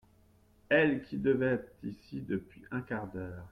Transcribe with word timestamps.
Elle 0.67 1.03
qui 1.03 1.17
devait 1.19 1.51
être 1.53 1.71
ici 1.83 2.21
depuis 2.21 2.63
un 2.71 2.81
quart 2.81 3.05
d’heure… 3.11 3.45